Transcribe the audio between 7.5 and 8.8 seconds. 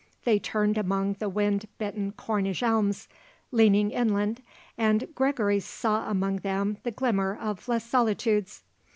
Les Solitudes.